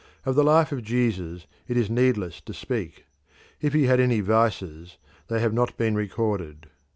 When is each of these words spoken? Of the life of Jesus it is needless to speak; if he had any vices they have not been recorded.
Of 0.25 0.33
the 0.33 0.43
life 0.43 0.71
of 0.71 0.81
Jesus 0.81 1.45
it 1.67 1.77
is 1.77 1.87
needless 1.87 2.41
to 2.45 2.55
speak; 2.55 3.05
if 3.61 3.73
he 3.73 3.83
had 3.83 3.99
any 3.99 4.19
vices 4.19 4.97
they 5.27 5.39
have 5.41 5.53
not 5.53 5.77
been 5.77 5.93
recorded. 5.93 6.65